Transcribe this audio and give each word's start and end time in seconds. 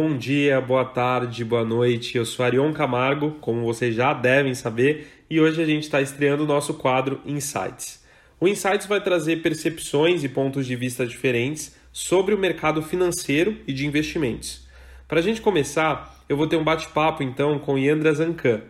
Bom 0.00 0.16
dia, 0.16 0.60
boa 0.60 0.84
tarde, 0.84 1.44
boa 1.44 1.64
noite. 1.64 2.16
Eu 2.16 2.24
sou 2.24 2.44
Arion 2.44 2.72
Camargo, 2.72 3.32
como 3.40 3.64
vocês 3.64 3.96
já 3.96 4.14
devem 4.14 4.54
saber, 4.54 5.24
e 5.28 5.40
hoje 5.40 5.60
a 5.60 5.66
gente 5.66 5.82
está 5.82 6.00
estreando 6.00 6.44
o 6.44 6.46
nosso 6.46 6.74
quadro 6.74 7.20
Insights. 7.26 8.00
O 8.38 8.46
Insights 8.46 8.86
vai 8.86 9.02
trazer 9.02 9.42
percepções 9.42 10.22
e 10.22 10.28
pontos 10.28 10.68
de 10.68 10.76
vista 10.76 11.04
diferentes 11.04 11.74
sobre 11.92 12.32
o 12.32 12.38
mercado 12.38 12.80
financeiro 12.80 13.58
e 13.66 13.72
de 13.72 13.88
investimentos. 13.88 14.68
Para 15.08 15.18
a 15.18 15.22
gente 15.22 15.40
começar, 15.40 16.24
eu 16.28 16.36
vou 16.36 16.46
ter 16.46 16.54
um 16.54 16.62
bate-papo 16.62 17.24
então 17.24 17.58
com 17.58 17.76
Yandra 17.76 18.14
Zancan, 18.14 18.60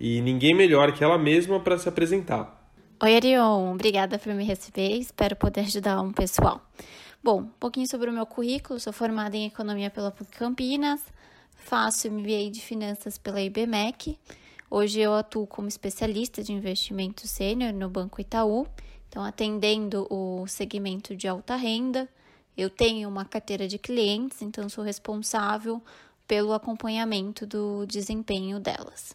e 0.00 0.22
ninguém 0.22 0.54
melhor 0.54 0.92
que 0.92 1.04
ela 1.04 1.18
mesma 1.18 1.60
para 1.60 1.76
se 1.76 1.86
apresentar. 1.86 2.66
Oi, 3.02 3.14
Arion, 3.14 3.74
obrigada 3.74 4.18
por 4.18 4.32
me 4.32 4.42
receber, 4.42 4.96
espero 4.96 5.36
poder 5.36 5.60
ajudar 5.60 6.00
um 6.00 6.12
pessoal. 6.12 6.62
Bom, 7.22 7.40
um 7.40 7.48
pouquinho 7.58 7.88
sobre 7.88 8.08
o 8.08 8.12
meu 8.12 8.24
currículo, 8.24 8.78
sou 8.78 8.92
formada 8.92 9.36
em 9.36 9.46
Economia 9.46 9.90
pela 9.90 10.10
PUC 10.10 10.38
Campinas, 10.38 11.00
faço 11.56 12.08
MBA 12.10 12.50
de 12.50 12.60
Finanças 12.60 13.18
pela 13.18 13.40
IBMEC, 13.40 14.16
hoje 14.70 15.00
eu 15.00 15.12
atuo 15.12 15.46
como 15.46 15.66
especialista 15.66 16.42
de 16.42 16.52
investimento 16.52 17.26
sênior 17.26 17.72
no 17.72 17.88
Banco 17.88 18.20
Itaú, 18.20 18.68
então 19.08 19.24
atendendo 19.24 20.06
o 20.08 20.46
segmento 20.46 21.16
de 21.16 21.26
alta 21.26 21.56
renda, 21.56 22.08
eu 22.56 22.70
tenho 22.70 23.08
uma 23.08 23.24
carteira 23.24 23.66
de 23.66 23.78
clientes, 23.78 24.40
então 24.40 24.68
sou 24.68 24.84
responsável 24.84 25.82
pelo 26.26 26.52
acompanhamento 26.52 27.46
do 27.46 27.84
desempenho 27.86 28.60
delas. 28.60 29.14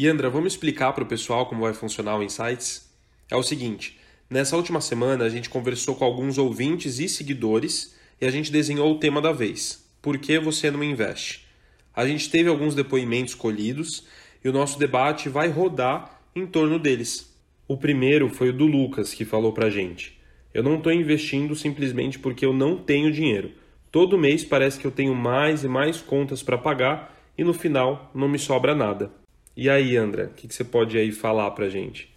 Yandra, 0.00 0.30
vamos 0.30 0.54
explicar 0.54 0.92
para 0.94 1.04
o 1.04 1.06
pessoal 1.06 1.46
como 1.46 1.62
vai 1.62 1.74
funcionar 1.74 2.16
o 2.16 2.22
Insights? 2.22 2.90
É 3.30 3.36
o 3.36 3.42
seguinte, 3.42 3.98
nessa 4.32 4.56
última 4.56 4.80
semana 4.80 5.24
a 5.24 5.28
gente 5.28 5.50
conversou 5.50 5.94
com 5.94 6.04
alguns 6.04 6.38
ouvintes 6.38 6.98
e 6.98 7.08
seguidores 7.08 7.94
e 8.20 8.24
a 8.24 8.30
gente 8.30 8.50
desenhou 8.50 8.90
o 8.90 8.98
tema 8.98 9.20
da 9.20 9.30
vez. 9.30 9.86
Por 10.00 10.16
que 10.18 10.38
você 10.38 10.70
não 10.70 10.82
investe? 10.82 11.46
A 11.94 12.06
gente 12.06 12.30
teve 12.30 12.48
alguns 12.48 12.74
depoimentos 12.74 13.34
colhidos 13.34 14.06
e 14.42 14.48
o 14.48 14.52
nosso 14.52 14.78
debate 14.78 15.28
vai 15.28 15.48
rodar 15.48 16.20
em 16.34 16.46
torno 16.46 16.78
deles. 16.78 17.30
O 17.68 17.76
primeiro 17.76 18.30
foi 18.30 18.48
o 18.48 18.52
do 18.52 18.66
Lucas, 18.66 19.12
que 19.12 19.24
falou 19.24 19.52
pra 19.52 19.68
gente: 19.68 20.18
Eu 20.54 20.62
não 20.62 20.76
estou 20.76 20.92
investindo 20.92 21.54
simplesmente 21.54 22.18
porque 22.18 22.44
eu 22.44 22.54
não 22.54 22.76
tenho 22.78 23.12
dinheiro. 23.12 23.52
Todo 23.90 24.18
mês 24.18 24.42
parece 24.42 24.80
que 24.80 24.86
eu 24.86 24.90
tenho 24.90 25.14
mais 25.14 25.62
e 25.62 25.68
mais 25.68 26.00
contas 26.00 26.42
para 26.42 26.56
pagar 26.56 27.14
e 27.36 27.44
no 27.44 27.52
final 27.52 28.10
não 28.14 28.28
me 28.28 28.38
sobra 28.38 28.74
nada. 28.74 29.10
E 29.54 29.68
aí, 29.68 29.94
André, 29.98 30.24
o 30.24 30.30
que, 30.30 30.48
que, 30.48 30.54
você 30.54 30.64
pode 30.64 30.96
aí 30.96 31.12
falar 31.12 31.50
pra 31.50 31.68
gente? 31.68 32.10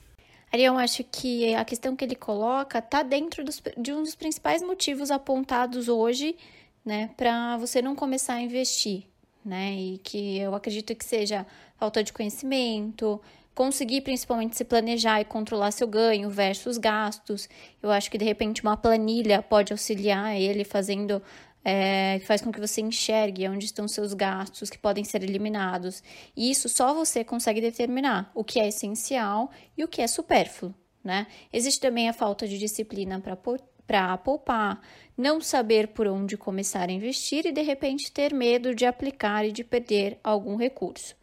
Arião, 0.56 0.78
acho 0.80 1.04
que 1.04 1.54
a 1.54 1.66
questão 1.66 1.96
que 1.98 2.06
ele 2.06 2.16
coloca 2.16 2.80
está 2.80 3.04
dentro 3.04 3.44
dos, 3.44 3.62
de 3.78 3.92
um 3.92 4.02
dos 4.02 4.16
principais 4.16 4.64
motivos 4.64 5.12
apontados 5.12 5.90
hoje, 5.90 6.38
né, 6.84 7.10
para 7.18 7.58
você 7.58 7.82
não 7.82 7.94
começar 7.94 8.36
a 8.36 8.42
investir, 8.42 9.04
né, 9.44 9.74
e 9.74 9.98
que 9.98 10.38
eu 10.38 10.56
acredito 10.56 10.96
que 10.96 11.04
seja 11.04 11.46
falta 11.78 12.02
de 12.02 12.14
conhecimento, 12.14 13.22
conseguir 13.54 14.00
principalmente 14.00 14.56
se 14.56 14.64
planejar 14.64 15.20
e 15.20 15.26
controlar 15.26 15.72
seu 15.72 15.88
ganho 15.88 16.30
versus 16.30 16.78
gastos. 16.78 17.50
Eu 17.84 17.92
acho 17.92 18.10
que 18.10 18.18
de 18.18 18.24
repente 18.24 18.62
uma 18.62 18.78
planilha 18.78 19.42
pode 19.42 19.74
auxiliar 19.74 20.40
ele 20.40 20.64
fazendo 20.64 21.22
é, 21.68 22.20
faz 22.20 22.42
com 22.42 22.52
que 22.52 22.60
você 22.60 22.80
enxergue 22.80 23.50
onde 23.50 23.66
estão 23.66 23.88
seus 23.88 24.14
gastos 24.14 24.70
que 24.70 24.78
podem 24.78 25.04
ser 25.04 25.24
eliminados. 25.24 26.04
E 26.38 26.52
isso 26.52 26.70
só 26.70 26.94
você 26.94 27.24
consegue 27.24 27.60
determinar 27.60 28.32
o 28.36 28.44
que 28.44 28.60
é 28.60 28.68
essencial 28.68 29.50
e 29.76 29.84
o 29.84 29.88
que 29.88 30.00
é 30.00 30.06
supérfluo. 30.06 30.76
Né? 31.04 31.26
Existe 31.52 31.82
também 31.82 32.08
a 32.08 32.14
falta 32.14 32.48
de 32.48 32.60
disciplina 32.60 33.20
para 33.20 34.18
poupar, 34.18 34.80
não 35.18 35.42
saber 35.42 35.88
por 35.88 36.08
onde 36.08 36.38
começar 36.38 36.88
a 36.88 36.92
investir 36.92 37.48
e 37.48 37.52
de 37.52 37.62
repente 37.62 38.12
ter 38.12 38.32
medo 38.32 38.76
de 38.76 38.86
aplicar 38.86 39.44
e 39.44 39.52
de 39.52 39.64
perder 39.64 40.20
algum 40.24 40.56
recurso. 40.56 41.16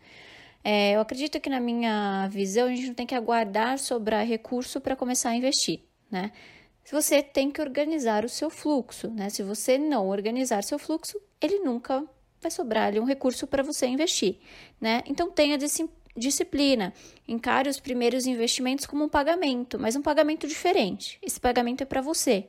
É, 0.65 0.93
eu 0.95 1.01
acredito 1.01 1.41
que 1.41 1.51
na 1.51 1.59
minha 1.59 2.29
visão 2.29 2.67
a 2.67 2.71
gente 2.71 2.87
não 2.87 2.95
tem 2.95 3.07
que 3.07 3.15
aguardar 3.15 3.79
sobrar 3.79 4.25
recurso 4.25 4.81
para 4.81 4.95
começar 4.95 5.31
a 5.31 5.37
investir, 5.37 5.81
né? 6.09 6.31
Você 6.91 7.23
tem 7.23 7.51
que 7.51 7.61
organizar 7.61 8.25
o 8.25 8.29
seu 8.29 8.51
fluxo, 8.51 9.09
né? 9.09 9.31
Se 9.31 9.43
você 9.43 9.79
não 9.79 10.09
organizar 10.09 10.65
seu 10.65 10.79
fluxo, 10.79 11.21
ele 11.41 11.61
nunca 11.61 12.05
vai 12.41 12.51
sobrar 12.51 12.89
ali 12.89 12.99
um 12.99 13.05
recurso 13.05 13.47
para 13.47 13.63
você 13.63 13.87
investir, 13.87 14.39
né? 14.81 15.03
Então 15.07 15.31
tenha 15.31 15.57
disciplina, 16.17 16.93
encare 17.27 17.69
os 17.69 17.79
primeiros 17.79 18.27
investimentos 18.27 18.85
como 18.85 19.05
um 19.05 19.09
pagamento, 19.09 19.79
mas 19.79 19.95
um 19.95 20.03
pagamento 20.03 20.47
diferente. 20.47 21.19
Esse 21.23 21.41
pagamento 21.41 21.83
é 21.83 21.87
para 21.87 22.01
você, 22.01 22.49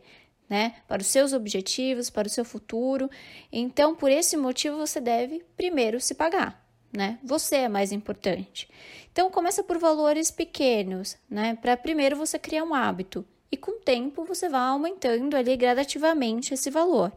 né? 0.49 0.75
Para 0.87 1.01
os 1.01 1.07
seus 1.07 1.31
objetivos, 1.31 2.09
para 2.09 2.27
o 2.27 2.31
seu 2.31 2.43
futuro. 2.43 3.09
Então, 3.51 3.95
por 3.95 4.11
esse 4.11 4.35
motivo, 4.35 4.77
você 4.77 4.99
deve 4.99 5.43
primeiro 5.55 6.01
se 6.01 6.15
pagar. 6.15 6.61
Né? 6.95 7.17
Você 7.23 7.55
é 7.55 7.67
mais 7.67 7.91
importante. 7.91 8.69
Então 9.11 9.31
começa 9.31 9.63
por 9.63 9.79
valores 9.79 10.29
pequenos, 10.29 11.17
né? 11.27 11.57
Para 11.59 11.75
primeiro 11.75 12.15
você 12.15 12.37
criar 12.37 12.63
um 12.63 12.71
hábito 12.71 13.25
e 13.53 13.57
com 13.57 13.73
o 13.73 13.79
tempo 13.79 14.25
você 14.25 14.49
vai 14.49 14.61
aumentando 14.61 15.37
ali 15.37 15.55
gradativamente 15.55 16.55
esse 16.55 16.71
valor, 16.71 17.11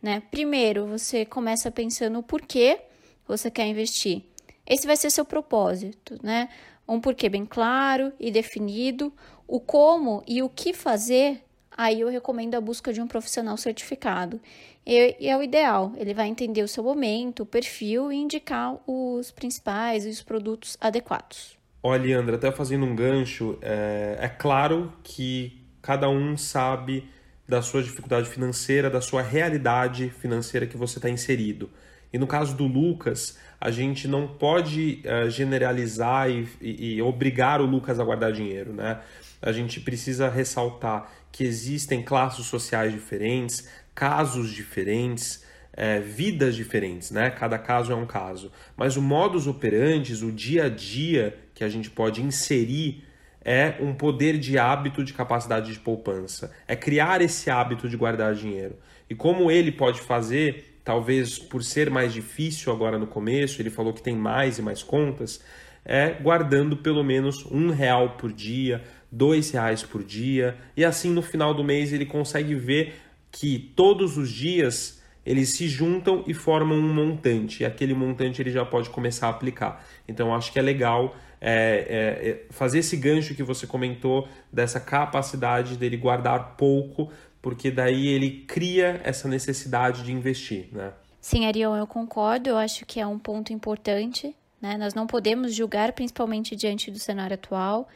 né? 0.00 0.22
Primeiro, 0.30 0.86
você 0.86 1.24
começa 1.24 1.68
pensando 1.68 2.20
o 2.20 2.22
porquê 2.22 2.78
você 3.26 3.50
quer 3.50 3.66
investir. 3.66 4.22
Esse 4.64 4.86
vai 4.86 4.96
ser 4.96 5.10
seu 5.10 5.24
propósito, 5.24 6.16
né? 6.22 6.48
Um 6.86 7.00
porquê 7.00 7.28
bem 7.28 7.44
claro 7.44 8.12
e 8.20 8.30
definido, 8.30 9.12
o 9.48 9.58
como 9.58 10.22
e 10.28 10.44
o 10.44 10.48
que 10.48 10.72
fazer, 10.72 11.42
aí 11.76 12.02
eu 12.02 12.08
recomendo 12.08 12.54
a 12.54 12.60
busca 12.60 12.92
de 12.92 13.00
um 13.00 13.08
profissional 13.08 13.56
certificado. 13.56 14.40
E, 14.86 15.16
é 15.26 15.36
o 15.36 15.42
ideal, 15.42 15.92
ele 15.96 16.14
vai 16.14 16.28
entender 16.28 16.62
o 16.62 16.68
seu 16.68 16.84
momento, 16.84 17.42
o 17.42 17.46
perfil 17.46 18.12
e 18.12 18.16
indicar 18.16 18.78
os 18.86 19.32
principais 19.32 20.06
e 20.06 20.08
os 20.08 20.22
produtos 20.22 20.76
adequados. 20.80 21.58
Olha, 21.82 22.16
Andra, 22.16 22.36
até 22.36 22.52
fazendo 22.52 22.86
um 22.86 22.94
gancho, 22.94 23.58
é, 23.60 24.18
é 24.20 24.28
claro 24.28 24.92
que 25.02 25.59
cada 25.82 26.08
um 26.08 26.36
sabe 26.36 27.08
da 27.48 27.60
sua 27.60 27.82
dificuldade 27.82 28.28
financeira, 28.28 28.88
da 28.88 29.00
sua 29.00 29.22
realidade 29.22 30.08
financeira 30.08 30.66
que 30.66 30.76
você 30.76 30.98
está 30.98 31.10
inserido. 31.10 31.68
E 32.12 32.18
no 32.18 32.26
caso 32.26 32.56
do 32.56 32.66
Lucas, 32.66 33.38
a 33.60 33.70
gente 33.70 34.08
não 34.08 34.26
pode 34.26 35.02
uh, 35.04 35.28
generalizar 35.30 36.30
e, 36.30 36.48
e, 36.60 36.94
e, 36.94 37.02
obrigar 37.02 37.60
o 37.60 37.66
Lucas 37.66 38.00
a 38.00 38.04
guardar 38.04 38.32
dinheiro, 38.32 38.72
né? 38.72 39.00
A 39.42 39.52
gente 39.52 39.80
precisa 39.80 40.28
ressaltar 40.28 41.10
que 41.32 41.44
existem 41.44 42.02
classes 42.02 42.46
sociais 42.46 42.92
diferentes, 42.92 43.68
casos 43.94 44.50
diferentes, 44.50 45.44
é, 45.72 46.00
vidas 46.00 46.56
diferentes, 46.56 47.10
né? 47.10 47.30
Cada 47.30 47.58
caso 47.58 47.92
é 47.92 47.94
um 47.94 48.06
caso. 48.06 48.50
Mas 48.76 48.96
o 48.96 49.02
modus 49.02 49.46
operandi, 49.46 50.12
o 50.24 50.32
dia 50.32 50.64
a 50.64 50.68
dia 50.68 51.38
que 51.54 51.62
a 51.62 51.68
gente 51.68 51.90
pode 51.90 52.22
inserir 52.22 53.04
é 53.42 53.76
um 53.80 53.94
poder 53.94 54.38
de 54.38 54.58
hábito 54.58 55.02
de 55.02 55.12
capacidade 55.12 55.72
de 55.72 55.78
poupança. 55.78 56.52
É 56.68 56.76
criar 56.76 57.22
esse 57.22 57.50
hábito 57.50 57.88
de 57.88 57.96
guardar 57.96 58.34
dinheiro. 58.34 58.76
E 59.08 59.14
como 59.14 59.50
ele 59.50 59.72
pode 59.72 60.00
fazer, 60.00 60.78
talvez 60.84 61.38
por 61.38 61.62
ser 61.62 61.90
mais 61.90 62.12
difícil 62.12 62.72
agora 62.72 62.98
no 62.98 63.06
começo, 63.06 63.60
ele 63.60 63.70
falou 63.70 63.92
que 63.92 64.02
tem 64.02 64.14
mais 64.14 64.58
e 64.58 64.62
mais 64.62 64.82
contas, 64.82 65.42
é 65.84 66.10
guardando 66.10 66.76
pelo 66.76 67.02
menos 67.02 67.44
um 67.46 67.70
real 67.70 68.10
por 68.10 68.32
dia, 68.32 68.82
dois 69.10 69.50
reais 69.50 69.82
por 69.82 70.04
dia, 70.04 70.56
e 70.76 70.84
assim 70.84 71.10
no 71.10 71.22
final 71.22 71.54
do 71.54 71.64
mês 71.64 71.92
ele 71.92 72.06
consegue 72.06 72.54
ver 72.54 72.94
que 73.32 73.72
todos 73.74 74.16
os 74.16 74.30
dias 74.30 75.00
eles 75.24 75.50
se 75.50 75.68
juntam 75.68 76.24
e 76.26 76.32
formam 76.32 76.78
um 76.78 76.94
montante, 76.94 77.62
e 77.62 77.66
aquele 77.66 77.94
montante 77.94 78.40
ele 78.40 78.50
já 78.50 78.64
pode 78.64 78.90
começar 78.90 79.26
a 79.26 79.30
aplicar. 79.30 79.84
Então 80.08 80.34
acho 80.34 80.52
que 80.52 80.58
é 80.58 80.62
legal 80.62 81.14
é, 81.40 82.20
é, 82.22 82.28
é, 82.28 82.46
fazer 82.50 82.80
esse 82.80 82.96
gancho 82.96 83.34
que 83.34 83.42
você 83.42 83.66
comentou 83.66 84.28
dessa 84.52 84.78
capacidade 84.78 85.76
dele 85.76 85.96
guardar 85.96 86.56
pouco, 86.56 87.10
porque 87.40 87.70
daí 87.70 88.08
ele 88.08 88.44
cria 88.46 89.00
essa 89.04 89.26
necessidade 89.26 90.02
de 90.02 90.12
investir, 90.12 90.68
né? 90.72 90.92
Sim, 91.20 91.46
Ariel, 91.46 91.74
eu 91.74 91.86
concordo. 91.86 92.48
Eu 92.48 92.56
acho 92.56 92.86
que 92.86 92.98
é 92.98 93.06
um 93.06 93.18
ponto 93.18 93.52
importante. 93.52 94.34
Né? 94.60 94.76
Nós 94.76 94.94
não 94.94 95.06
podemos 95.06 95.54
julgar, 95.54 95.92
principalmente 95.92 96.56
diante 96.56 96.90
do 96.90 96.98
cenário 96.98 97.34
atual. 97.34 97.88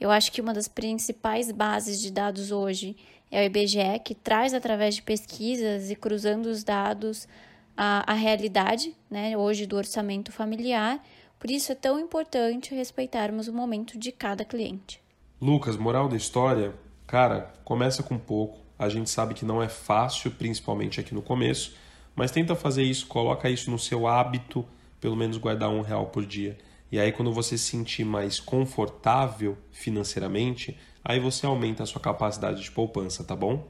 Eu 0.00 0.10
acho 0.10 0.32
que 0.32 0.40
uma 0.40 0.52
das 0.52 0.66
principais 0.66 1.52
bases 1.52 2.00
de 2.00 2.10
dados 2.10 2.50
hoje 2.50 2.96
é 3.30 3.42
o 3.42 3.44
IBGE, 3.44 4.00
que 4.04 4.14
traz 4.14 4.54
através 4.54 4.96
de 4.96 5.02
pesquisas 5.02 5.90
e 5.90 5.96
cruzando 5.96 6.46
os 6.46 6.62
dados 6.62 7.28
a, 7.76 8.12
a 8.12 8.14
realidade, 8.14 8.94
né, 9.10 9.36
hoje 9.36 9.66
do 9.66 9.76
orçamento 9.76 10.30
familiar, 10.30 11.02
por 11.44 11.50
isso 11.50 11.70
é 11.70 11.74
tão 11.74 12.00
importante 12.00 12.74
respeitarmos 12.74 13.48
o 13.48 13.52
momento 13.52 13.98
de 13.98 14.10
cada 14.10 14.46
cliente. 14.46 14.98
Lucas, 15.38 15.76
moral 15.76 16.08
da 16.08 16.16
história, 16.16 16.72
cara, 17.06 17.52
começa 17.66 18.02
com 18.02 18.16
pouco. 18.16 18.60
A 18.78 18.88
gente 18.88 19.10
sabe 19.10 19.34
que 19.34 19.44
não 19.44 19.62
é 19.62 19.68
fácil, 19.68 20.30
principalmente 20.30 21.00
aqui 21.00 21.12
no 21.12 21.20
começo, 21.20 21.76
mas 22.16 22.30
tenta 22.30 22.54
fazer 22.54 22.82
isso, 22.82 23.06
coloca 23.08 23.50
isso 23.50 23.70
no 23.70 23.78
seu 23.78 24.06
hábito, 24.06 24.64
pelo 24.98 25.14
menos 25.14 25.36
guardar 25.36 25.68
um 25.68 25.82
real 25.82 26.06
por 26.06 26.24
dia. 26.24 26.56
E 26.90 26.98
aí, 26.98 27.12
quando 27.12 27.30
você 27.30 27.58
se 27.58 27.64
sentir 27.64 28.04
mais 28.04 28.40
confortável 28.40 29.58
financeiramente, 29.70 30.78
aí 31.04 31.20
você 31.20 31.44
aumenta 31.44 31.82
a 31.82 31.86
sua 31.86 32.00
capacidade 32.00 32.62
de 32.62 32.70
poupança, 32.70 33.22
tá 33.22 33.36
bom? 33.36 33.68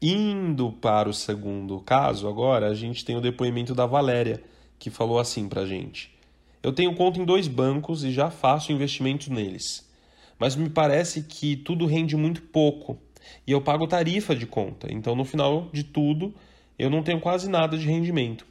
Indo 0.00 0.70
para 0.70 1.08
o 1.08 1.12
segundo 1.12 1.80
caso, 1.80 2.28
agora 2.28 2.68
a 2.68 2.74
gente 2.74 3.04
tem 3.04 3.16
o 3.16 3.20
depoimento 3.20 3.74
da 3.74 3.84
Valéria 3.84 4.44
que 4.78 4.90
falou 4.90 5.18
assim 5.18 5.48
pra 5.48 5.66
gente: 5.66 6.15
Eu 6.66 6.72
tenho 6.72 6.92
conta 6.96 7.20
em 7.20 7.24
dois 7.24 7.46
bancos 7.46 8.02
e 8.02 8.10
já 8.10 8.28
faço 8.28 8.72
investimentos 8.72 9.28
neles. 9.28 9.88
Mas 10.36 10.56
me 10.56 10.68
parece 10.68 11.22
que 11.22 11.54
tudo 11.54 11.86
rende 11.86 12.16
muito 12.16 12.42
pouco 12.42 12.98
e 13.46 13.52
eu 13.52 13.60
pago 13.60 13.86
tarifa 13.86 14.34
de 14.34 14.46
conta. 14.46 14.92
Então, 14.92 15.14
no 15.14 15.24
final 15.24 15.70
de 15.72 15.84
tudo, 15.84 16.34
eu 16.76 16.90
não 16.90 17.04
tenho 17.04 17.20
quase 17.20 17.48
nada 17.48 17.78
de 17.78 17.86
rendimento. 17.86 18.44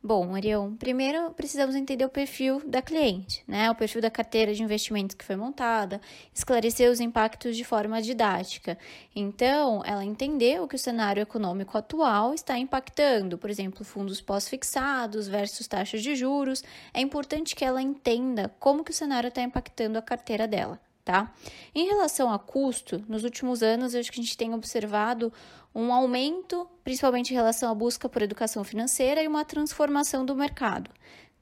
Bom, 0.00 0.32
Arião, 0.36 0.76
primeiro 0.76 1.32
precisamos 1.32 1.74
entender 1.74 2.04
o 2.04 2.08
perfil 2.08 2.62
da 2.64 2.80
cliente, 2.80 3.42
né? 3.48 3.68
O 3.68 3.74
perfil 3.74 4.00
da 4.00 4.08
carteira 4.08 4.54
de 4.54 4.62
investimentos 4.62 5.16
que 5.16 5.24
foi 5.24 5.34
montada, 5.34 6.00
esclarecer 6.32 6.88
os 6.88 7.00
impactos 7.00 7.56
de 7.56 7.64
forma 7.64 8.00
didática. 8.00 8.78
Então, 9.14 9.82
ela 9.84 10.04
entendeu 10.04 10.68
que 10.68 10.76
o 10.76 10.78
cenário 10.78 11.20
econômico 11.20 11.76
atual 11.76 12.32
está 12.32 12.56
impactando, 12.56 13.36
por 13.36 13.50
exemplo, 13.50 13.84
fundos 13.84 14.20
pós-fixados 14.20 15.26
versus 15.26 15.66
taxas 15.66 16.00
de 16.00 16.14
juros. 16.14 16.62
É 16.94 17.00
importante 17.00 17.56
que 17.56 17.64
ela 17.64 17.82
entenda 17.82 18.54
como 18.60 18.84
que 18.84 18.92
o 18.92 18.94
cenário 18.94 19.28
está 19.28 19.42
impactando 19.42 19.98
a 19.98 20.02
carteira 20.02 20.46
dela 20.46 20.80
tá? 21.08 21.32
Em 21.74 21.86
relação 21.86 22.30
a 22.30 22.38
custo, 22.38 23.02
nos 23.08 23.24
últimos 23.24 23.62
anos, 23.62 23.94
eu 23.94 24.00
acho 24.00 24.12
que 24.12 24.20
a 24.20 24.22
gente 24.22 24.36
tem 24.36 24.52
observado 24.52 25.32
um 25.74 25.90
aumento, 25.90 26.68
principalmente 26.84 27.30
em 27.30 27.34
relação 27.34 27.70
à 27.70 27.74
busca 27.74 28.10
por 28.10 28.20
educação 28.20 28.62
financeira 28.62 29.22
e 29.22 29.26
uma 29.26 29.42
transformação 29.42 30.22
do 30.22 30.36
mercado. 30.36 30.90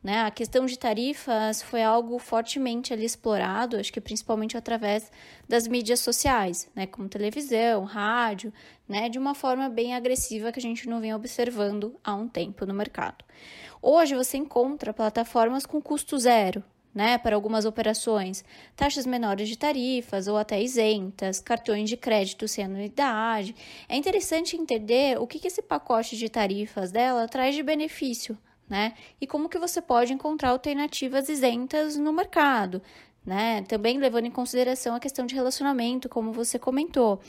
Né? 0.01 0.23
A 0.23 0.31
questão 0.31 0.67
de 0.67 0.79
tarifas 0.79 1.63
foi 1.63 1.83
algo 1.83 2.17
fortemente 2.21 2.93
ali 2.93 3.05
explorado, 3.05 3.77
acho 3.77 3.93
que 3.93 4.01
principalmente 4.01 4.57
através 4.57 5.11
das 5.49 5.67
mídias 5.67 5.99
sociais, 5.99 6.71
né? 6.73 6.87
como 6.87 7.09
televisão, 7.09 7.83
rádio, 7.83 8.53
né? 8.89 9.09
de 9.09 9.19
uma 9.19 9.35
forma 9.35 9.69
bem 9.69 9.97
agressiva 9.97 10.53
que 10.53 10.61
a 10.61 10.63
gente 10.63 10.89
não 10.89 11.01
vem 11.01 11.13
observando 11.13 11.99
há 12.05 12.15
um 12.15 12.29
tempo 12.29 12.65
no 12.65 12.73
mercado. 12.73 13.25
Hoje 13.83 14.15
você 14.15 14.37
encontra 14.37 14.95
plataformas 14.95 15.67
com 15.67 15.83
custo 15.83 16.17
zero, 16.21 16.63
né, 16.97 17.19
para 17.19 17.37
algumas 17.37 17.67
operações, 17.67 18.43
taxas 18.75 19.05
menores 19.05 19.51
de 19.51 19.59
tarifas 19.59 20.27
ou 20.27 20.39
até 20.39 20.63
isentas, 20.63 21.41
cartões 21.41 21.91
de 21.91 21.97
crédito 21.97 22.49
sem 22.49 22.65
anuidade. 22.65 23.55
É 23.87 23.95
interessante 23.95 24.57
entender 24.57 25.21
o 25.21 25.27
que, 25.27 25.39
que 25.39 25.47
esse 25.47 25.61
pacote 25.61 26.17
de 26.17 26.31
tarifas 26.31 26.91
dela 26.91 27.29
traz 27.29 27.55
de 27.55 27.63
benefício, 27.63 28.39
né? 28.67 28.95
E 29.21 29.27
como 29.27 29.51
que 29.51 29.59
você 29.59 29.83
pode 29.83 30.15
encontrar 30.15 30.49
alternativas 30.49 31.29
isentas 31.29 31.99
no 31.99 32.15
mercado, 32.15 32.81
né? 33.27 33.63
Também 33.69 33.99
levando 33.99 34.25
em 34.25 34.31
consideração 34.31 34.95
a 34.95 35.01
questão 35.01 35.27
de 35.27 35.35
relacionamento, 35.35 36.09
como 36.09 36.33
você 36.33 36.59
comentou. 36.59 37.21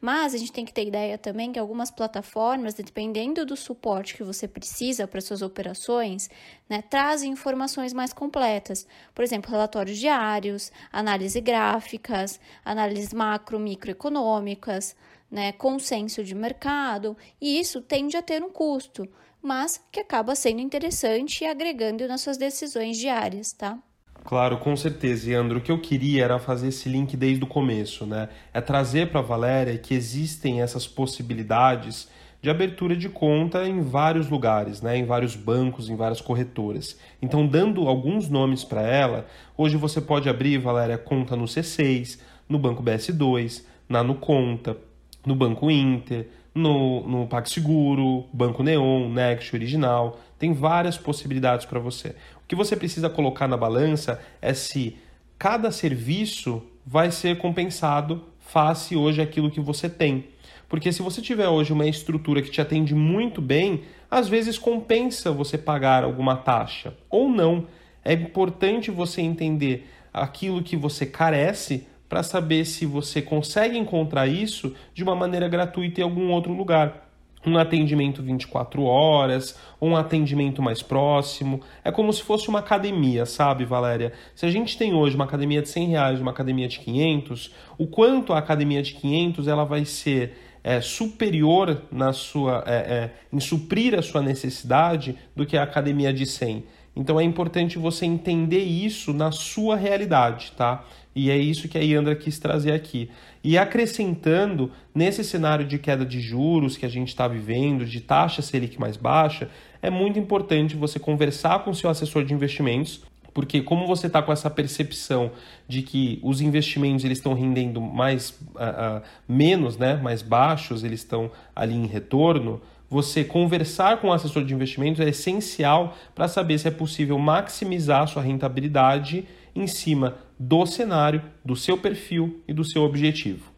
Mas 0.00 0.34
a 0.34 0.38
gente 0.38 0.52
tem 0.52 0.64
que 0.64 0.72
ter 0.72 0.86
ideia 0.86 1.16
também 1.16 1.52
que 1.52 1.58
algumas 1.58 1.90
plataformas, 1.90 2.74
dependendo 2.74 3.46
do 3.46 3.56
suporte 3.56 4.14
que 4.14 4.22
você 4.22 4.46
precisa 4.46 5.08
para 5.08 5.20
suas 5.20 5.42
operações, 5.42 6.28
né, 6.68 6.82
trazem 6.82 7.32
informações 7.32 7.92
mais 7.92 8.12
completas. 8.12 8.86
Por 9.14 9.24
exemplo, 9.24 9.50
relatórios 9.50 9.98
diários, 9.98 10.70
análise 10.92 11.40
gráficas, 11.40 12.38
análises 12.64 13.12
macro, 13.12 13.58
microeconômicas, 13.58 14.94
né, 15.30 15.52
consenso 15.52 16.22
de 16.22 16.34
mercado, 16.34 17.16
e 17.40 17.58
isso 17.58 17.80
tende 17.80 18.16
a 18.16 18.22
ter 18.22 18.42
um 18.42 18.50
custo, 18.50 19.08
mas 19.42 19.80
que 19.90 20.00
acaba 20.00 20.34
sendo 20.34 20.60
interessante 20.60 21.42
e 21.42 21.46
agregando 21.46 22.06
nas 22.06 22.20
suas 22.20 22.36
decisões 22.36 22.96
diárias, 22.98 23.52
tá? 23.52 23.78
Claro, 24.26 24.58
com 24.58 24.76
certeza. 24.76 25.30
E 25.30 25.34
Andro, 25.34 25.58
o 25.58 25.60
que 25.60 25.70
eu 25.70 25.80
queria 25.80 26.24
era 26.24 26.38
fazer 26.40 26.68
esse 26.68 26.88
link 26.88 27.16
desde 27.16 27.44
o 27.44 27.46
começo, 27.46 28.04
né? 28.04 28.28
É 28.52 28.60
trazer 28.60 29.08
para 29.08 29.20
a 29.20 29.22
Valéria 29.22 29.78
que 29.78 29.94
existem 29.94 30.60
essas 30.60 30.84
possibilidades 30.84 32.08
de 32.42 32.50
abertura 32.50 32.96
de 32.96 33.08
conta 33.08 33.68
em 33.68 33.80
vários 33.80 34.28
lugares, 34.28 34.82
né? 34.82 34.96
Em 34.96 35.04
vários 35.04 35.36
bancos, 35.36 35.88
em 35.88 35.94
várias 35.94 36.20
corretoras. 36.20 36.98
Então, 37.22 37.46
dando 37.46 37.86
alguns 37.86 38.28
nomes 38.28 38.64
para 38.64 38.82
ela, 38.82 39.26
hoje 39.56 39.76
você 39.76 40.00
pode 40.00 40.28
abrir, 40.28 40.58
Valéria, 40.58 40.98
conta 40.98 41.36
no 41.36 41.44
C6, 41.44 42.18
no 42.48 42.58
Banco 42.58 42.82
BS2, 42.82 43.62
na 43.88 44.02
Nuconta, 44.02 44.76
no 45.24 45.36
Banco 45.36 45.70
Inter, 45.70 46.28
no, 46.52 47.06
no 47.06 47.26
PagSeguro, 47.26 48.24
Banco 48.32 48.62
Neon, 48.62 49.08
Next 49.08 49.54
Original. 49.54 50.18
Tem 50.38 50.52
várias 50.52 50.96
possibilidades 50.98 51.66
para 51.66 51.78
você. 51.78 52.16
O 52.46 52.48
que 52.48 52.54
você 52.54 52.76
precisa 52.76 53.10
colocar 53.10 53.48
na 53.48 53.56
balança 53.56 54.22
é 54.40 54.54
se 54.54 54.96
cada 55.36 55.72
serviço 55.72 56.62
vai 56.86 57.10
ser 57.10 57.38
compensado 57.38 58.22
face 58.38 58.94
hoje 58.94 59.20
aquilo 59.20 59.50
que 59.50 59.60
você 59.60 59.88
tem. 59.88 60.26
Porque 60.68 60.92
se 60.92 61.02
você 61.02 61.20
tiver 61.20 61.48
hoje 61.48 61.72
uma 61.72 61.88
estrutura 61.88 62.40
que 62.40 62.48
te 62.48 62.60
atende 62.60 62.94
muito 62.94 63.42
bem, 63.42 63.82
às 64.08 64.28
vezes 64.28 64.56
compensa 64.58 65.32
você 65.32 65.58
pagar 65.58 66.04
alguma 66.04 66.36
taxa 66.36 66.96
ou 67.10 67.28
não. 67.28 67.66
É 68.04 68.12
importante 68.12 68.92
você 68.92 69.22
entender 69.22 69.90
aquilo 70.14 70.62
que 70.62 70.76
você 70.76 71.04
carece 71.04 71.84
para 72.08 72.22
saber 72.22 72.64
se 72.64 72.86
você 72.86 73.20
consegue 73.20 73.76
encontrar 73.76 74.28
isso 74.28 74.72
de 74.94 75.02
uma 75.02 75.16
maneira 75.16 75.48
gratuita 75.48 76.00
em 76.00 76.04
algum 76.04 76.30
outro 76.30 76.52
lugar 76.52 77.05
um 77.46 77.56
atendimento 77.56 78.22
24 78.22 78.82
horas, 78.82 79.56
um 79.80 79.94
atendimento 79.94 80.60
mais 80.60 80.82
próximo. 80.82 81.60
É 81.84 81.92
como 81.92 82.12
se 82.12 82.22
fosse 82.22 82.48
uma 82.48 82.58
academia, 82.58 83.24
sabe, 83.24 83.64
Valéria? 83.64 84.12
Se 84.34 84.44
a 84.44 84.50
gente 84.50 84.76
tem 84.76 84.92
hoje 84.92 85.14
uma 85.14 85.24
academia 85.24 85.62
de 85.62 85.68
100 85.68 85.88
reais 85.88 86.20
uma 86.20 86.32
academia 86.32 86.66
de 86.66 86.80
500, 86.80 87.54
o 87.78 87.86
quanto 87.86 88.32
a 88.32 88.38
academia 88.38 88.82
de 88.82 88.94
500 88.94 89.46
ela 89.46 89.64
vai 89.64 89.84
ser 89.84 90.36
é, 90.64 90.80
superior 90.80 91.82
na 91.92 92.12
sua, 92.12 92.64
é, 92.66 92.74
é, 92.74 93.10
em 93.32 93.38
suprir 93.38 93.96
a 93.96 94.02
sua 94.02 94.20
necessidade 94.20 95.16
do 95.34 95.46
que 95.46 95.56
a 95.56 95.62
academia 95.62 96.12
de 96.12 96.26
100. 96.26 96.64
Então 96.96 97.20
é 97.20 97.22
importante 97.22 97.78
você 97.78 98.06
entender 98.06 98.64
isso 98.64 99.12
na 99.12 99.30
sua 99.30 99.76
realidade, 99.76 100.52
tá? 100.56 100.82
E 101.16 101.30
é 101.30 101.38
isso 101.38 101.66
que 101.66 101.78
a 101.78 101.80
Yandra 101.80 102.14
quis 102.14 102.38
trazer 102.38 102.72
aqui. 102.72 103.08
E 103.42 103.56
acrescentando, 103.56 104.70
nesse 104.94 105.24
cenário 105.24 105.64
de 105.64 105.78
queda 105.78 106.04
de 106.04 106.20
juros 106.20 106.76
que 106.76 106.84
a 106.84 106.90
gente 106.90 107.08
está 107.08 107.26
vivendo, 107.26 107.86
de 107.86 108.02
taxa 108.02 108.42
Selic 108.42 108.78
mais 108.78 108.98
baixa, 108.98 109.48
é 109.80 109.88
muito 109.88 110.18
importante 110.18 110.76
você 110.76 110.98
conversar 110.98 111.64
com 111.64 111.70
o 111.70 111.74
seu 111.74 111.88
assessor 111.88 112.22
de 112.22 112.34
investimentos, 112.34 113.02
porque 113.32 113.62
como 113.62 113.86
você 113.86 114.08
está 114.08 114.20
com 114.20 114.30
essa 114.30 114.50
percepção 114.50 115.30
de 115.66 115.80
que 115.80 116.20
os 116.22 116.42
investimentos 116.42 117.02
eles 117.02 117.16
estão 117.16 117.32
rendendo 117.32 117.80
mais 117.80 118.30
uh, 118.30 118.98
uh, 118.98 119.02
menos, 119.26 119.78
né, 119.78 119.96
mais 119.96 120.20
baixos, 120.20 120.84
eles 120.84 121.00
estão 121.00 121.30
ali 121.54 121.74
em 121.74 121.86
retorno, 121.86 122.60
você 122.90 123.24
conversar 123.24 124.02
com 124.02 124.08
o 124.08 124.12
assessor 124.12 124.44
de 124.44 124.52
investimentos 124.52 125.00
é 125.00 125.08
essencial 125.08 125.96
para 126.14 126.28
saber 126.28 126.58
se 126.58 126.68
é 126.68 126.70
possível 126.70 127.18
maximizar 127.18 128.02
a 128.02 128.06
sua 128.06 128.22
rentabilidade 128.22 129.26
em 129.54 129.66
cima 129.66 130.25
do 130.38 130.66
cenário, 130.66 131.22
do 131.44 131.56
seu 131.56 131.78
perfil 131.78 132.42
e 132.46 132.52
do 132.52 132.64
seu 132.64 132.82
objetivo. 132.82 133.52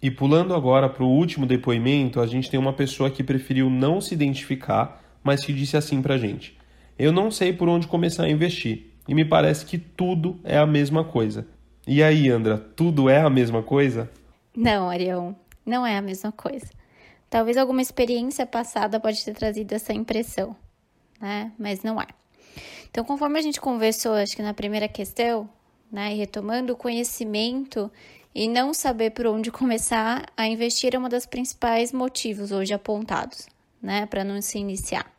E 0.00 0.10
pulando 0.10 0.54
agora 0.54 0.88
para 0.88 1.04
o 1.04 1.10
último 1.10 1.46
depoimento, 1.46 2.20
a 2.20 2.26
gente 2.26 2.50
tem 2.50 2.60
uma 2.60 2.72
pessoa 2.72 3.10
que 3.10 3.24
preferiu 3.24 3.68
não 3.68 4.00
se 4.00 4.14
identificar, 4.14 5.02
mas 5.22 5.44
que 5.44 5.52
disse 5.52 5.76
assim 5.76 6.00
para 6.00 6.14
a 6.14 6.18
gente: 6.18 6.56
Eu 6.98 7.12
não 7.12 7.30
sei 7.30 7.52
por 7.52 7.68
onde 7.68 7.86
começar 7.86 8.24
a 8.24 8.30
investir 8.30 8.92
e 9.08 9.14
me 9.14 9.24
parece 9.24 9.64
que 9.64 9.78
tudo 9.78 10.38
é 10.44 10.58
a 10.58 10.66
mesma 10.66 11.04
coisa. 11.04 11.46
E 11.86 12.02
aí, 12.02 12.28
Andra, 12.28 12.58
tudo 12.58 13.08
é 13.08 13.20
a 13.20 13.30
mesma 13.30 13.62
coisa? 13.62 14.10
Não, 14.54 14.88
Arião, 14.88 15.36
não 15.64 15.86
é 15.86 15.96
a 15.96 16.02
mesma 16.02 16.32
coisa. 16.32 16.66
Talvez 17.30 17.56
alguma 17.56 17.82
experiência 17.82 18.46
passada 18.46 19.00
pode 19.00 19.24
ter 19.24 19.34
trazido 19.34 19.74
essa 19.74 19.92
impressão, 19.92 20.56
né? 21.20 21.52
Mas 21.58 21.82
não 21.82 22.00
é. 22.00 22.06
Então, 22.90 23.04
conforme 23.04 23.38
a 23.38 23.42
gente 23.42 23.60
conversou, 23.60 24.14
acho 24.14 24.34
que 24.34 24.42
na 24.42 24.54
primeira 24.54 24.88
questão, 24.88 25.48
né, 25.90 26.14
e 26.14 26.16
retomando 26.16 26.72
o 26.72 26.76
conhecimento 26.76 27.90
e 28.34 28.48
não 28.48 28.74
saber 28.74 29.10
por 29.10 29.26
onde 29.26 29.50
começar 29.52 30.26
a 30.36 30.46
investir 30.46 30.94
é 30.94 30.98
um 30.98 31.08
dos 31.08 31.26
principais 31.26 31.92
motivos 31.92 32.52
hoje 32.52 32.74
apontados, 32.74 33.46
né, 33.82 34.06
para 34.06 34.24
não 34.24 34.40
se 34.42 34.58
iniciar. 34.58 35.10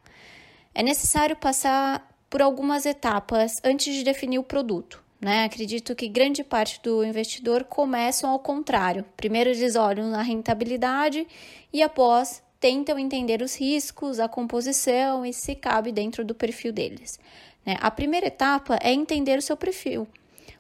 É 0.74 0.84
necessário 0.84 1.36
passar 1.36 2.08
por 2.30 2.42
algumas 2.42 2.86
etapas 2.86 3.56
antes 3.64 3.96
de 3.96 4.04
definir 4.04 4.40
o 4.40 4.44
produto. 4.44 5.04
Né? 5.20 5.46
Acredito 5.46 5.96
que 5.96 6.08
grande 6.08 6.44
parte 6.44 6.80
do 6.84 7.04
investidor 7.04 7.64
começam 7.64 8.30
ao 8.30 8.38
contrário. 8.38 9.04
Primeiro 9.16 9.50
eles 9.50 9.76
olham 9.76 10.10
na 10.10 10.22
rentabilidade 10.22 11.28
e 11.74 11.82
após 11.82 12.44
tentam 12.60 13.00
entender 13.00 13.42
os 13.42 13.56
riscos, 13.60 14.20
a 14.20 14.28
composição 14.28 15.26
e 15.26 15.34
se 15.34 15.56
cabe 15.56 15.92
dentro 15.92 16.24
do 16.24 16.36
perfil 16.36 16.72
deles. 16.72 17.20
Né? 17.66 17.78
A 17.80 17.90
primeira 17.90 18.28
etapa 18.28 18.78
é 18.82 18.92
entender 18.94 19.38
o 19.38 19.42
seu 19.42 19.58
perfil, 19.58 20.08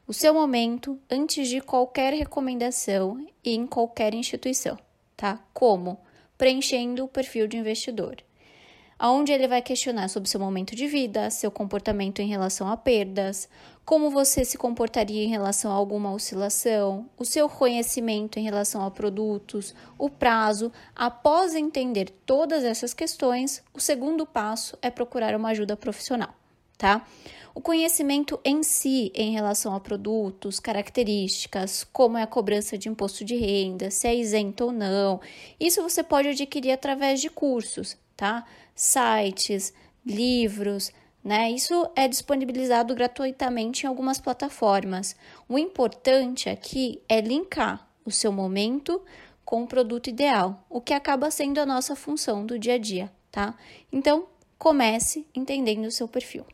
o 0.08 0.14
seu 0.14 0.34
momento 0.34 0.98
antes 1.12 1.50
de 1.50 1.60
qualquer 1.60 2.14
recomendação 2.14 3.20
e 3.44 3.54
em 3.54 3.68
qualquer 3.68 4.14
instituição, 4.14 4.80
tá? 5.18 5.44
Como? 5.54 6.00
Preenchendo 6.38 7.04
o 7.04 7.08
perfil 7.10 7.46
de 7.46 7.58
investidor. 7.58 8.16
Onde 8.98 9.34
ele 9.34 9.50
vai 9.50 9.62
questionar 9.62 10.08
sobre 10.08 10.30
seu 10.30 10.40
momento 10.40 10.74
de 10.78 10.88
vida, 10.88 11.30
seu 11.30 11.52
comportamento 11.52 12.20
em 12.20 12.30
relação 12.30 12.72
a 12.72 12.78
perdas, 12.78 13.50
como 13.84 14.10
você 14.10 14.46
se 14.46 14.58
comportaria 14.58 15.26
em 15.26 15.30
relação 15.30 15.72
a 15.72 15.76
alguma 15.76 16.14
oscilação, 16.14 17.10
o 17.18 17.26
seu 17.26 17.50
conhecimento 17.50 18.40
em 18.40 18.44
relação 18.44 18.86
a 18.86 18.90
produtos, 18.90 19.76
o 19.98 20.10
prazo. 20.10 20.72
Após 20.96 21.54
entender 21.54 22.10
todas 22.26 22.64
essas 22.64 22.94
questões, 22.94 23.62
o 23.74 23.80
segundo 23.82 24.26
passo 24.26 24.78
é 24.82 24.90
procurar 24.90 25.36
uma 25.36 25.50
ajuda 25.50 25.76
profissional 25.76 26.37
tá? 26.78 27.06
O 27.58 27.62
conhecimento 27.62 28.40
em 28.46 28.62
si 28.62 29.12
em 29.16 29.32
relação 29.32 29.74
a 29.74 29.80
produtos, 29.80 30.60
características, 30.60 31.84
como 31.84 32.16
é 32.16 32.22
a 32.22 32.28
cobrança 32.28 32.78
de 32.78 32.88
imposto 32.88 33.26
de 33.26 33.36
renda, 33.36 33.90
se 33.90 34.08
é 34.08 34.16
isento 34.16 34.66
ou 34.66 34.72
não, 34.72 35.20
isso 35.60 35.82
você 35.82 36.04
pode 36.04 36.28
adquirir 36.28 36.72
através 36.72 37.20
de 37.20 37.32
cursos, 37.32 37.98
tá? 38.16 38.46
Sites, 38.76 39.74
livros, 40.06 40.92
né? 41.24 41.50
Isso 41.50 41.90
é 41.96 42.08
disponibilizado 42.08 42.94
gratuitamente 42.94 43.86
em 43.86 43.90
algumas 43.90 44.20
plataformas. 44.20 45.16
O 45.50 45.58
importante 45.58 46.50
aqui 46.50 47.02
é 47.10 47.20
linkar 47.22 47.90
o 48.06 48.12
seu 48.12 48.32
momento 48.32 49.02
com 49.44 49.64
o 49.64 49.68
produto 49.68 50.12
ideal, 50.12 50.64
o 50.70 50.80
que 50.80 50.94
acaba 50.94 51.32
sendo 51.32 51.58
a 51.60 51.66
nossa 51.66 51.96
função 51.96 52.46
do 52.46 52.60
dia 52.60 52.76
a 52.76 52.78
dia, 52.78 53.12
tá? 53.32 53.56
Então, 53.92 54.28
comece 54.60 55.26
entendendo 55.34 55.86
o 55.86 55.92
seu 55.92 56.08
perfil. 56.08 56.46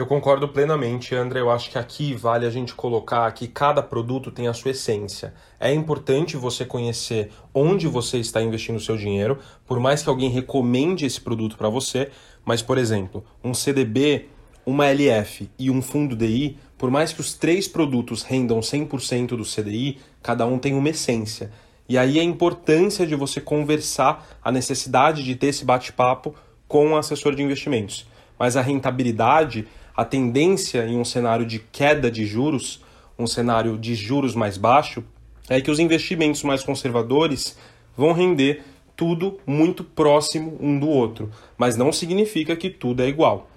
Eu 0.00 0.06
concordo 0.06 0.48
plenamente, 0.48 1.14
André. 1.14 1.40
Eu 1.40 1.50
acho 1.50 1.70
que 1.70 1.76
aqui 1.76 2.14
vale 2.14 2.46
a 2.46 2.50
gente 2.50 2.74
colocar 2.74 3.30
que 3.32 3.46
cada 3.46 3.82
produto 3.82 4.30
tem 4.30 4.48
a 4.48 4.54
sua 4.54 4.70
essência. 4.70 5.34
É 5.60 5.74
importante 5.74 6.38
você 6.38 6.64
conhecer 6.64 7.30
onde 7.52 7.86
você 7.86 8.16
está 8.16 8.40
investindo 8.40 8.76
o 8.76 8.80
seu 8.80 8.96
dinheiro, 8.96 9.38
por 9.66 9.78
mais 9.78 10.02
que 10.02 10.08
alguém 10.08 10.30
recomende 10.30 11.04
esse 11.04 11.20
produto 11.20 11.54
para 11.54 11.68
você. 11.68 12.10
Mas, 12.42 12.62
por 12.62 12.78
exemplo, 12.78 13.22
um 13.44 13.52
CDB, 13.52 14.30
uma 14.64 14.86
LF 14.86 15.50
e 15.58 15.70
um 15.70 15.82
fundo 15.82 16.16
DI, 16.16 16.56
por 16.78 16.90
mais 16.90 17.12
que 17.12 17.20
os 17.20 17.34
três 17.34 17.68
produtos 17.68 18.22
rendam 18.22 18.58
100% 18.60 19.36
do 19.36 19.44
CDI, 19.44 19.98
cada 20.22 20.46
um 20.46 20.58
tem 20.58 20.72
uma 20.72 20.88
essência. 20.88 21.52
E 21.86 21.98
aí 21.98 22.18
a 22.18 22.24
importância 22.24 23.06
de 23.06 23.14
você 23.14 23.38
conversar, 23.38 24.26
a 24.42 24.50
necessidade 24.50 25.22
de 25.22 25.36
ter 25.36 25.48
esse 25.48 25.62
bate-papo 25.62 26.34
com 26.66 26.92
o 26.92 26.96
assessor 26.96 27.34
de 27.34 27.42
investimentos. 27.42 28.06
Mas 28.38 28.56
a 28.56 28.62
rentabilidade 28.62 29.68
a 30.00 30.04
tendência 30.06 30.86
em 30.86 30.96
um 30.96 31.04
cenário 31.04 31.44
de 31.44 31.58
queda 31.58 32.10
de 32.10 32.24
juros, 32.24 32.82
um 33.18 33.26
cenário 33.26 33.76
de 33.76 33.94
juros 33.94 34.34
mais 34.34 34.56
baixo, 34.56 35.04
é 35.46 35.60
que 35.60 35.70
os 35.70 35.78
investimentos 35.78 36.42
mais 36.42 36.64
conservadores 36.64 37.54
vão 37.94 38.14
render 38.14 38.62
tudo 38.96 39.38
muito 39.46 39.84
próximo 39.84 40.56
um 40.58 40.80
do 40.80 40.88
outro, 40.88 41.30
mas 41.58 41.76
não 41.76 41.92
significa 41.92 42.56
que 42.56 42.70
tudo 42.70 43.02
é 43.02 43.08
igual. 43.08 43.50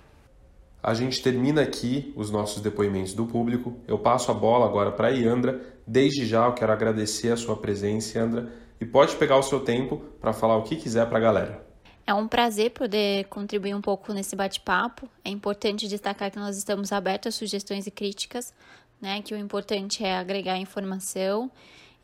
A 0.84 0.94
gente 0.94 1.24
termina 1.24 1.62
aqui 1.62 2.12
os 2.14 2.30
nossos 2.30 2.62
depoimentos 2.62 3.14
do 3.14 3.26
público. 3.26 3.78
Eu 3.88 3.98
passo 3.98 4.30
a 4.30 4.34
bola 4.34 4.66
agora 4.66 4.92
para 4.92 5.08
a 5.08 5.12
Iandra. 5.12 5.62
Desde 5.88 6.26
já 6.26 6.46
eu 6.46 6.52
quero 6.52 6.74
agradecer 6.74 7.32
a 7.32 7.38
sua 7.38 7.56
presença, 7.56 8.20
Iandra, 8.20 8.50
e 8.82 8.86
pode 8.86 9.16
pegar 9.16 9.38
o 9.38 9.44
seu 9.44 9.62
tempo 9.62 10.02
para 10.20 10.34
falar 10.34 10.58
o 10.58 10.64
que 10.64 10.76
quiser 10.76 11.08
para 11.08 11.20
a 11.20 11.22
galera. 11.22 11.63
É 12.06 12.14
um 12.14 12.28
prazer 12.28 12.72
poder 12.72 13.26
contribuir 13.26 13.74
um 13.74 13.82
pouco 13.82 14.12
nesse 14.14 14.36
bate-papo. 14.36 15.10
É 15.24 15.30
importante 15.30 15.88
destacar 15.88 16.30
que 16.30 16.38
nós 16.38 16.58
estamos 16.58 16.92
abertos 16.92 17.34
a 17.34 17.38
sugestões 17.38 17.88
e 17.88 17.92
críticas, 17.92 18.54
né? 19.02 19.22
Que 19.22 19.34
o 19.34 19.38
importante 19.38 20.04
é 20.04 20.18
agregar 20.18 20.58
informação. 20.58 21.50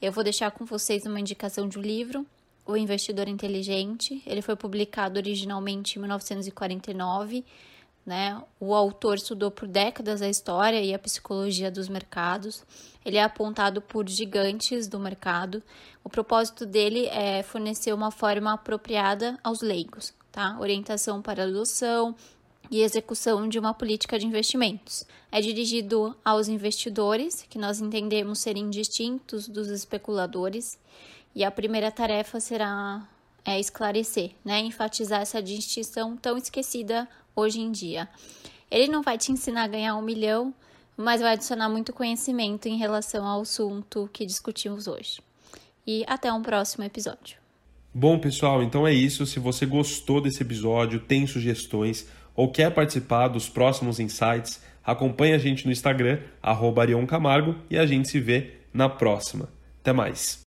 Eu 0.02 0.14
vou 0.14 0.24
deixar 0.24 0.52
com 0.52 0.66
vocês 0.66 1.06
uma 1.06 1.20
indicação 1.20 1.68
de 1.68 1.78
um 1.78 1.82
livro, 1.82 2.26
O 2.66 2.78
Investidor 2.78 3.28
Inteligente. 3.28 4.24
Ele 4.26 4.42
foi 4.42 4.56
publicado 4.56 5.20
originalmente 5.20 5.98
em 5.98 6.00
1949 6.00 7.44
né? 8.10 8.42
O 8.60 8.74
autor 8.74 9.18
estudou 9.18 9.52
por 9.52 9.68
décadas 9.68 10.20
a 10.24 10.28
história 10.28 10.82
e 10.82 10.96
a 10.96 10.98
psicologia 10.98 11.70
dos 11.70 11.88
mercados. 11.88 12.66
Ele 13.06 13.18
é 13.18 13.24
apontado 13.24 13.84
por 13.84 14.10
gigantes 14.10 14.88
do 14.88 15.00
mercado. 15.00 15.62
O 16.04 16.10
propósito 16.10 16.66
dele 16.66 17.06
é 17.06 17.44
fornecer 17.44 17.94
uma 17.94 18.10
forma 18.10 18.52
apropriada 18.52 19.38
aos 19.44 19.62
leigos, 19.62 20.12
tá? 20.32 20.58
Orientação 20.60 21.22
para 21.22 21.44
adoção 21.44 22.16
e 22.72 22.82
execução 22.82 23.48
de 23.48 23.60
uma 23.60 23.76
política 23.76 24.18
de 24.18 24.26
investimentos. 24.26 25.06
É 25.32 25.40
dirigido 25.40 26.18
aos 26.26 26.48
investidores, 26.48 27.46
que 27.48 27.60
nós 27.60 27.80
entendemos 27.80 28.40
serem 28.40 28.72
distintos 28.72 29.48
dos 29.48 29.68
especuladores, 29.68 30.80
e 31.36 31.44
a 31.44 31.52
primeira 31.52 31.92
tarefa 31.92 32.40
será 32.40 33.08
é 33.46 33.60
esclarecer, 33.60 34.32
né, 34.44 34.60
enfatizar 34.60 35.22
essa 35.22 35.42
distinção 35.42 36.16
tão 36.16 36.38
esquecida 36.38 37.08
hoje 37.36 37.60
em 37.60 37.72
dia. 37.72 38.08
Ele 38.70 38.88
não 38.88 39.02
vai 39.02 39.18
te 39.18 39.32
ensinar 39.32 39.64
a 39.64 39.68
ganhar 39.68 39.96
um 39.96 40.02
milhão, 40.02 40.54
mas 40.96 41.22
vai 41.22 41.34
adicionar 41.34 41.70
muito 41.70 41.94
conhecimento 41.94 42.68
em 42.68 42.78
relação 42.78 43.26
ao 43.26 43.42
assunto 43.42 44.10
que 44.12 44.26
discutimos 44.26 44.88
hoje. 44.88 45.22
E 45.88 46.04
até 46.08 46.32
um 46.32 46.42
próximo 46.42 46.84
episódio. 46.84 47.38
Bom, 47.94 48.20
pessoal, 48.20 48.62
então 48.62 48.86
é 48.86 48.94
isso. 48.94 49.26
Se 49.26 49.40
você 49.40 49.66
gostou 49.66 50.22
desse 50.22 50.44
episódio, 50.44 51.00
tem 51.00 51.26
sugestões 51.26 52.08
ou 52.36 52.52
quer 52.52 52.74
participar 52.74 53.28
dos 53.28 53.50
próximos 53.50 54.00
insights, 54.00 54.62
acompanhe 54.84 55.34
a 55.34 55.38
gente 55.38 55.66
no 55.66 55.72
Instagram, 55.72 56.20
arroba 56.42 56.86
Camargo, 57.08 57.56
e 57.70 57.78
a 57.78 57.86
gente 57.86 58.08
se 58.08 58.20
vê 58.20 58.54
na 58.74 58.88
próxima. 58.88 59.50
Até 59.82 59.92
mais! 59.92 60.49